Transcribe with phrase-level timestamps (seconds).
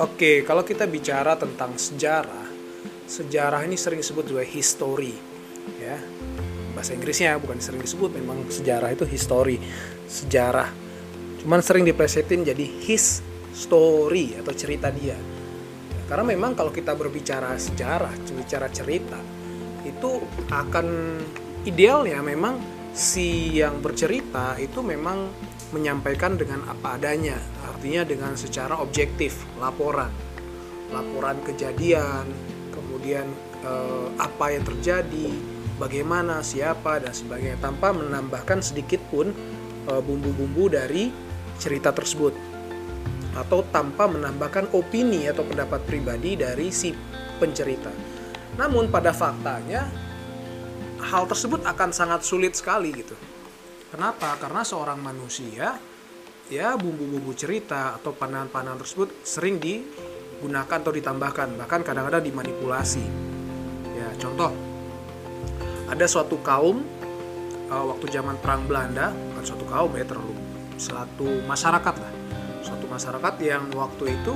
[0.00, 2.48] Oke, kalau kita bicara tentang sejarah,
[3.04, 5.12] sejarah ini sering disebut juga history,
[5.76, 6.00] ya.
[6.72, 9.60] Bahasa Inggrisnya bukan sering disebut, memang sejarah itu history,
[10.08, 10.72] sejarah.
[11.44, 13.20] Cuman sering diplesetin jadi his
[13.52, 15.20] story atau cerita dia.
[16.08, 19.20] Karena memang kalau kita berbicara sejarah, bicara cerita,
[19.84, 20.16] itu
[20.48, 21.20] akan
[21.68, 22.56] idealnya memang
[22.96, 25.28] si yang bercerita itu memang
[25.70, 30.10] menyampaikan dengan apa adanya, artinya dengan secara objektif, laporan,
[30.90, 32.26] laporan kejadian,
[32.74, 33.26] kemudian
[33.62, 35.30] eh, apa yang terjadi,
[35.78, 39.30] bagaimana, siapa dan sebagainya, tanpa menambahkan sedikit pun
[39.86, 41.14] eh, bumbu-bumbu dari
[41.62, 42.34] cerita tersebut,
[43.38, 46.90] atau tanpa menambahkan opini atau pendapat pribadi dari si
[47.38, 47.92] pencerita.
[48.58, 49.86] Namun pada faktanya
[51.00, 53.16] hal tersebut akan sangat sulit sekali gitu
[53.90, 54.38] Kenapa?
[54.38, 55.74] Karena seorang manusia
[56.46, 63.02] ya bumbu-bumbu cerita atau pandangan-pandangan tersebut sering digunakan atau ditambahkan bahkan kadang-kadang dimanipulasi.
[63.94, 64.54] Ya, contoh
[65.90, 66.86] ada suatu kaum
[67.66, 70.34] uh, waktu zaman perang Belanda, bukan suatu kaum ya terlalu
[70.78, 72.12] suatu masyarakat lah.
[72.62, 74.34] Suatu masyarakat yang waktu itu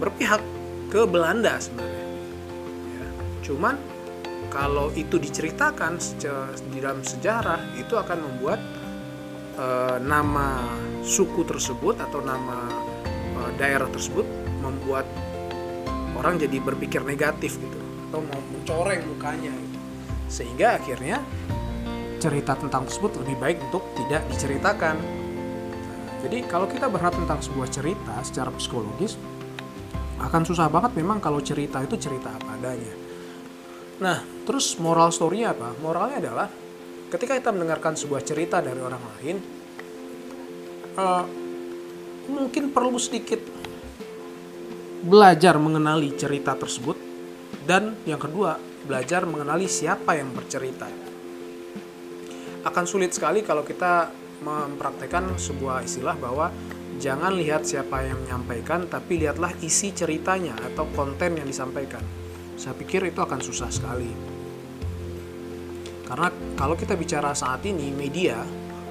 [0.00, 0.40] berpihak
[0.88, 2.06] ke Belanda sebenarnya.
[2.96, 3.06] Ya,
[3.44, 3.76] cuman
[4.48, 6.00] kalau itu diceritakan
[6.72, 8.60] di dalam sejarah itu akan membuat
[9.54, 9.66] e,
[10.00, 10.64] nama
[11.04, 12.64] suku tersebut atau nama
[13.36, 14.24] e, daerah tersebut
[14.64, 15.04] membuat
[16.16, 17.78] orang jadi berpikir negatif gitu
[18.10, 19.78] atau mau mencoreng mukanya gitu.
[20.26, 21.20] sehingga akhirnya
[22.20, 24.96] cerita tentang tersebut lebih baik untuk tidak diceritakan
[26.20, 29.16] jadi kalau kita berharap tentang sebuah cerita secara psikologis
[30.20, 33.09] akan susah banget memang kalau cerita itu cerita apa adanya
[34.00, 35.76] Nah, terus moral story-nya apa?
[35.76, 36.48] Moralnya adalah
[37.12, 39.36] ketika kita mendengarkan sebuah cerita dari orang lain,
[40.96, 41.24] uh,
[42.32, 43.44] mungkin perlu sedikit
[45.04, 46.96] belajar mengenali cerita tersebut,
[47.68, 48.56] dan yang kedua,
[48.88, 50.88] belajar mengenali siapa yang bercerita.
[52.64, 54.08] Akan sulit sekali kalau kita
[54.40, 56.48] mempraktekkan sebuah istilah bahwa
[56.96, 62.19] jangan lihat siapa yang menyampaikan, tapi lihatlah isi ceritanya atau konten yang disampaikan
[62.60, 64.12] saya pikir itu akan susah sekali.
[66.04, 66.28] Karena
[66.60, 68.36] kalau kita bicara saat ini media,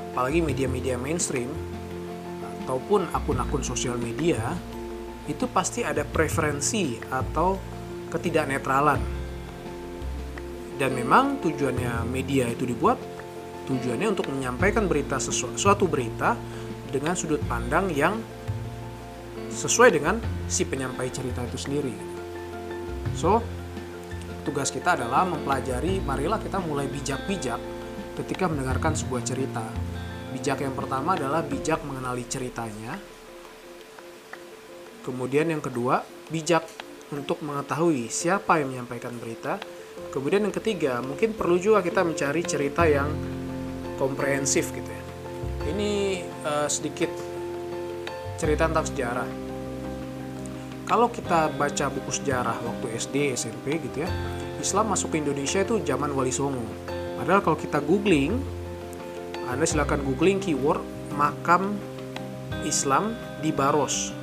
[0.09, 1.53] apalagi media-media mainstream
[2.65, 4.57] ataupun akun-akun sosial media,
[5.29, 7.61] itu pasti ada preferensi atau
[8.09, 9.21] ketidaknetralan.
[10.81, 12.97] Dan memang tujuannya media itu dibuat
[13.69, 16.33] tujuannya untuk menyampaikan berita sesuatu suatu berita
[16.89, 18.17] dengan sudut pandang yang
[19.53, 20.17] sesuai dengan
[20.49, 21.93] si penyampai cerita itu sendiri.
[23.13, 23.43] So,
[24.43, 27.59] tugas kita adalah mempelajari, marilah kita mulai bijak-bijak
[28.19, 29.63] ketika mendengarkan sebuah cerita.
[30.35, 32.99] Bijak yang pertama adalah bijak mengenali ceritanya.
[35.03, 36.67] Kemudian yang kedua, bijak
[37.09, 39.57] untuk mengetahui siapa yang menyampaikan berita.
[40.13, 43.09] Kemudian yang ketiga, mungkin perlu juga kita mencari cerita yang
[43.97, 45.03] komprehensif gitu ya.
[45.69, 45.91] Ini
[46.45, 47.11] uh, sedikit
[48.39, 49.48] cerita tentang sejarah
[50.89, 54.09] kalau kita baca buku sejarah waktu SD, SMP gitu ya,
[54.57, 56.65] Islam masuk ke Indonesia itu zaman Wali Songo.
[57.21, 58.41] Padahal kalau kita googling,
[59.45, 60.81] Anda silakan googling keyword
[61.13, 61.77] makam
[62.65, 63.13] Islam
[63.45, 64.17] di Baros.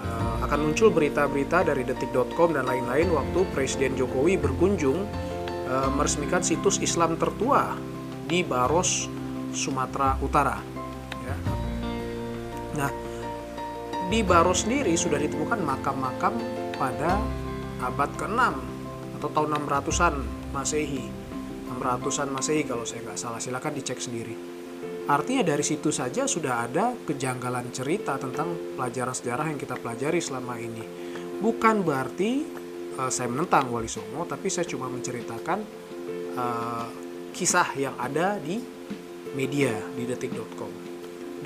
[0.00, 5.04] Uh, akan muncul berita-berita dari detik.com dan lain-lain waktu Presiden Jokowi berkunjung
[5.68, 7.76] uh, meresmikan situs Islam tertua
[8.24, 9.12] di Baros,
[9.52, 10.56] Sumatera Utara.
[11.20, 11.36] Ya.
[12.80, 12.90] Nah,
[14.06, 16.38] di Baro sendiri sudah ditemukan makam-makam
[16.78, 17.18] pada
[17.82, 18.40] abad ke-6
[19.18, 20.14] atau tahun 600-an
[20.54, 21.04] Masehi.
[21.74, 24.34] 600-an Masehi kalau saya nggak salah, silakan dicek sendiri.
[25.06, 30.58] Artinya dari situ saja sudah ada kejanggalan cerita tentang pelajaran sejarah yang kita pelajari selama
[30.58, 30.82] ini.
[31.42, 32.42] Bukan berarti
[32.98, 35.58] uh, saya menentang Wali Songo, tapi saya cuma menceritakan
[36.38, 36.86] uh,
[37.34, 38.58] kisah yang ada di
[39.34, 40.95] media di detik.com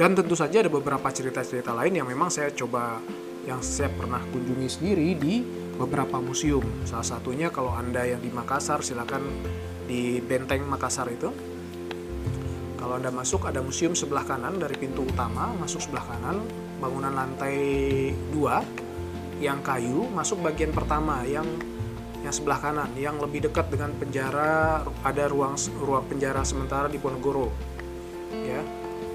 [0.00, 3.04] dan tentu saja ada beberapa cerita-cerita lain yang memang saya coba
[3.44, 5.44] yang saya pernah kunjungi sendiri di
[5.76, 6.64] beberapa museum.
[6.88, 9.28] Salah satunya kalau Anda yang di Makassar silakan
[9.84, 11.28] di Benteng Makassar itu.
[12.80, 16.48] Kalau Anda masuk ada museum sebelah kanan dari pintu utama, masuk sebelah kanan,
[16.80, 17.60] bangunan lantai
[18.32, 21.44] 2 yang kayu, masuk bagian pertama yang
[22.24, 27.52] yang sebelah kanan yang lebih dekat dengan penjara ada ruang ruang penjara sementara di Ponorogo.
[28.32, 28.64] Ya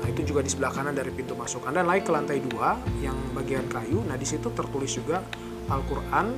[0.06, 1.66] Nah itu juga di sebelah kanan dari pintu masuk.
[1.66, 4.06] Anda naik ke lantai dua yang bagian kayu.
[4.06, 5.26] Nah di situ tertulis juga
[5.66, 6.30] Al-Quran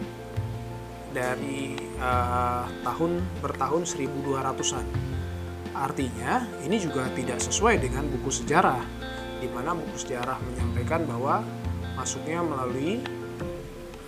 [1.11, 4.87] dari uh, tahun bertahun 1200-an.
[5.75, 8.79] Artinya ini juga tidak sesuai dengan buku sejarah,
[9.43, 11.43] di mana buku sejarah menyampaikan bahwa
[11.93, 12.97] masuknya melalui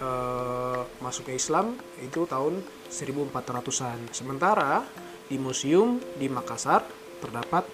[0.02, 4.10] eh, masuknya Islam itu tahun 1400-an.
[4.10, 4.82] Sementara
[5.30, 6.90] di museum di Makassar
[7.22, 7.70] terdapat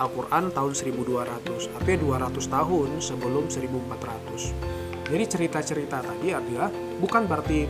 [0.00, 1.98] Al-Quran tahun 1200, artinya
[2.32, 5.12] 200 tahun sebelum 1400.
[5.12, 7.68] Jadi cerita-cerita tadi adalah bukan berarti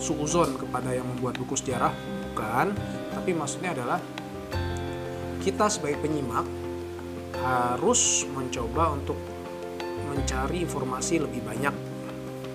[0.00, 1.92] suuzon kepada yang membuat buku sejarah,
[2.32, 2.72] bukan,
[3.12, 4.00] tapi maksudnya adalah
[5.44, 6.48] kita sebagai penyimak
[7.44, 9.20] harus mencoba untuk
[10.08, 11.74] mencari informasi lebih banyak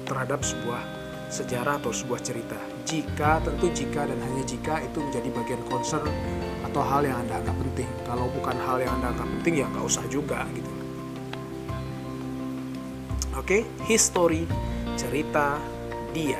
[0.09, 0.81] terhadap sebuah
[1.29, 2.57] sejarah atau sebuah cerita.
[2.89, 6.09] Jika tentu jika dan hanya jika itu menjadi bagian concern
[6.69, 7.89] atau hal yang anda anggap penting.
[8.05, 10.71] Kalau bukan hal yang anda anggap penting ya nggak usah juga gitu.
[13.33, 14.45] Oke, history
[14.93, 15.57] cerita
[16.13, 16.37] dia.